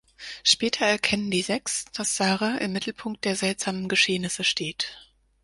[0.43, 4.97] Später erkennen die sechs, dass Sarah im Mittelpunkt der seltsamen Geschehnisse steht.